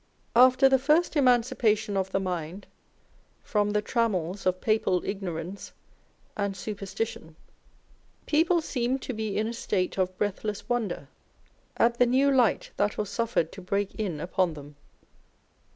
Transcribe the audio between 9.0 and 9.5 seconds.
to be in